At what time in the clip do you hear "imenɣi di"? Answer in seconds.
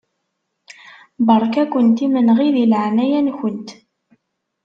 2.05-2.65